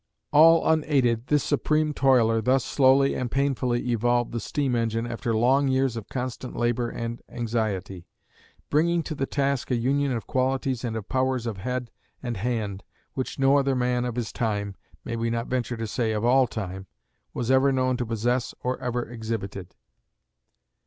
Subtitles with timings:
[0.31, 5.67] All unaided, this supreme toiler thus slowly and painfully evolved the steam engine after long
[5.67, 8.07] years of constant labor and anxiety,
[8.71, 11.91] bringing to the task a union of qualities and of powers of head
[12.23, 12.81] and hand
[13.13, 14.73] which no other man of his time
[15.05, 16.87] may we not venture to say of all time
[17.35, 19.75] was ever known to possess or ever exhibited.